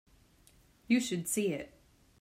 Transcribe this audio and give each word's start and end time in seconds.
You 0.87 0.99
should 0.99 1.27
see 1.27 1.53
it. 1.53 1.73